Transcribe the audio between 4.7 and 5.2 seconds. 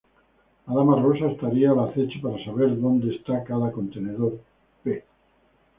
pe.